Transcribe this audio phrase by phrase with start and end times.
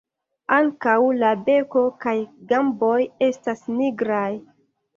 [0.55, 2.15] Ankaŭ la beko kaj
[2.55, 2.97] gamboj
[3.29, 4.29] estas nigraj.